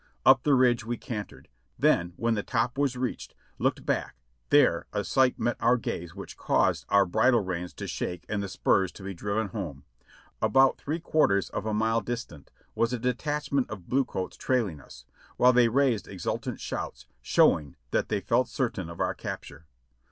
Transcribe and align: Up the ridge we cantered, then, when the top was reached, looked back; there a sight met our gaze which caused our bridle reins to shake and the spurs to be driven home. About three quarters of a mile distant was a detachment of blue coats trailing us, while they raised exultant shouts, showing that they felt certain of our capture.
Up 0.25 0.41
the 0.41 0.55
ridge 0.55 0.83
we 0.83 0.97
cantered, 0.97 1.47
then, 1.77 2.13
when 2.15 2.33
the 2.33 2.41
top 2.41 2.75
was 2.75 2.97
reached, 2.97 3.35
looked 3.59 3.85
back; 3.85 4.15
there 4.49 4.87
a 4.91 5.03
sight 5.03 5.37
met 5.37 5.57
our 5.59 5.77
gaze 5.77 6.15
which 6.15 6.37
caused 6.37 6.85
our 6.89 7.05
bridle 7.05 7.41
reins 7.41 7.71
to 7.75 7.85
shake 7.85 8.25
and 8.27 8.41
the 8.41 8.49
spurs 8.49 8.91
to 8.93 9.03
be 9.03 9.13
driven 9.13 9.49
home. 9.49 9.83
About 10.41 10.79
three 10.79 10.99
quarters 10.99 11.49
of 11.51 11.67
a 11.67 11.73
mile 11.75 12.01
distant 12.01 12.49
was 12.73 12.91
a 12.91 12.97
detachment 12.97 13.69
of 13.69 13.89
blue 13.89 14.03
coats 14.03 14.35
trailing 14.37 14.81
us, 14.81 15.05
while 15.37 15.53
they 15.53 15.67
raised 15.69 16.07
exultant 16.07 16.59
shouts, 16.59 17.05
showing 17.21 17.75
that 17.91 18.09
they 18.09 18.21
felt 18.21 18.47
certain 18.47 18.89
of 18.89 18.99
our 18.99 19.13
capture. 19.13 19.67